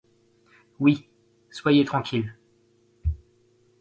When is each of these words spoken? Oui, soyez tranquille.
Oui, 0.79 1.07
soyez 1.51 1.85
tranquille. 1.85 2.35